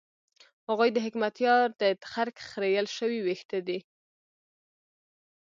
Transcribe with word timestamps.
هغوی 0.69 0.89
د 0.93 0.97
حکمتیار 1.05 1.67
د 1.81 1.83
تخرګ 2.03 2.35
خرېیل 2.49 2.87
شوي 2.97 3.19
وېښته 3.21 3.59
دي. 3.67 3.79